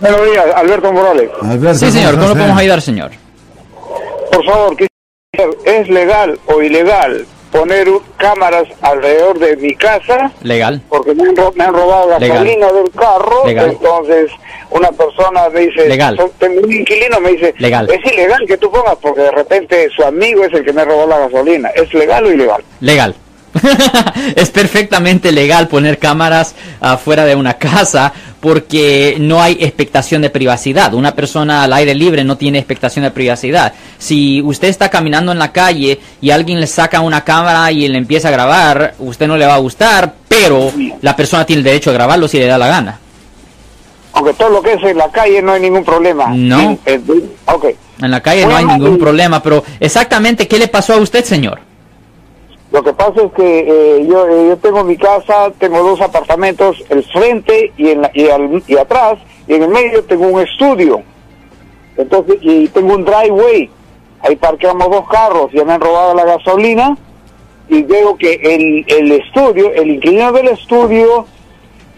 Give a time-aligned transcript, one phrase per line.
[0.00, 1.30] Buenos días, Alberto Morales.
[1.42, 3.10] Alberto, Sí, señor, ¿cómo lo podemos ayudar, señor?
[4.32, 4.86] Por favor, ¿qué-
[5.64, 10.30] ¿es legal o ilegal poner cámaras alrededor de mi casa?
[10.42, 10.80] Legal.
[10.88, 12.74] Porque me han, ro- me han robado gasolina Legal.
[12.74, 13.46] del carro.
[13.46, 13.70] Legal.
[13.70, 14.30] Entonces,
[14.70, 16.18] una persona me dice, Legal.
[16.38, 17.90] tengo un inquilino, me dice, Legal.
[17.90, 21.06] es ilegal que tú pongas porque de repente su amigo es el que me robó
[21.06, 21.68] la gasolina.
[21.70, 22.62] ¿Es legal o ilegal?
[22.80, 23.14] Legal.
[24.36, 30.94] es perfectamente legal poner cámaras afuera de una casa porque no hay expectación de privacidad.
[30.94, 33.74] Una persona al aire libre no tiene expectación de privacidad.
[33.98, 37.98] Si usted está caminando en la calle y alguien le saca una cámara y le
[37.98, 40.72] empieza a grabar, usted no le va a gustar, pero
[41.02, 42.98] la persona tiene el derecho a grabarlo si le da la gana.
[44.12, 46.28] Aunque todo lo que es en la calle no hay ningún problema.
[46.34, 46.78] No.
[47.46, 47.66] Ok.
[48.00, 51.69] En la calle no hay ningún problema, pero exactamente qué le pasó a usted, señor.
[52.72, 53.58] Lo que pasa es que
[53.98, 58.10] eh, yo, eh, yo tengo mi casa, tengo dos apartamentos, el frente y, en la-
[58.14, 61.02] y, al- y atrás, y en el medio tengo un estudio.
[61.96, 63.68] Entonces, y tengo un driveway.
[64.22, 66.96] Ahí parqueamos dos carros, ya me han robado la gasolina.
[67.68, 71.24] Y veo que el, el estudio, el inquilino del estudio,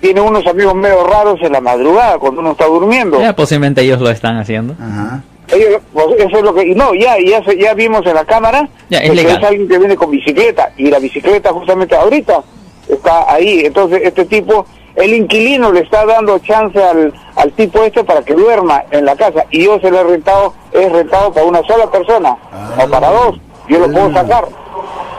[0.00, 3.18] tiene unos amigos medio raros en la madrugada, cuando uno está durmiendo.
[3.20, 4.74] Ya, posiblemente ellos lo están haciendo.
[4.80, 5.22] Ajá.
[5.52, 8.24] Ellos, pues, eso es lo que y no ya ya se- ya vimos en la
[8.24, 9.38] cámara Ya, es que legal.
[9.38, 12.42] es alguien que viene con bicicleta y la bicicleta justamente ahorita
[12.88, 13.62] está ahí.
[13.64, 18.32] Entonces este tipo el inquilino le está dando chance al, al tipo este para que
[18.34, 21.90] duerma en la casa y yo se lo he rentado he rentado para una sola
[21.90, 22.36] persona
[22.82, 23.38] o para dos.
[23.68, 24.44] Yo lo puedo sacar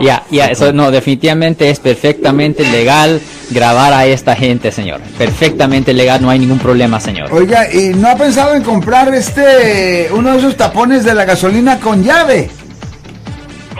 [0.00, 5.00] Ya, ya, eso no, definitivamente es perfectamente legal grabar a esta gente, señor.
[5.18, 7.32] Perfectamente legal, no hay ningún problema, señor.
[7.32, 11.78] Oiga, ¿y no ha pensado en comprar este uno de esos tapones de la gasolina
[11.78, 12.50] con llave?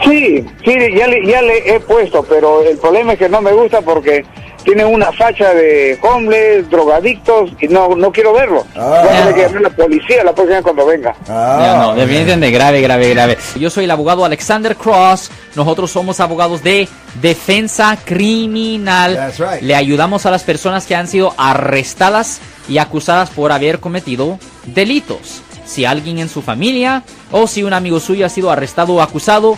[0.03, 3.53] sí sí ya le ya le he puesto pero el problema es que no me
[3.53, 4.25] gusta porque
[4.65, 8.65] tienen una facha de homeless, drogadictos y no no quiero verlo.
[8.75, 9.03] Ah.
[9.05, 11.15] Voy a tener que llamar a la policía la próxima cuando venga.
[11.27, 13.37] Ya, no, definitivamente grave, grave, grave.
[13.57, 15.31] Yo soy el abogado Alexander Cross.
[15.55, 16.89] Nosotros somos abogados de
[17.21, 19.15] defensa criminal.
[19.15, 19.61] That's right.
[19.61, 25.41] Le ayudamos a las personas que han sido arrestadas y acusadas por haber cometido delitos.
[25.65, 29.57] Si alguien en su familia o si un amigo suyo ha sido arrestado o acusado,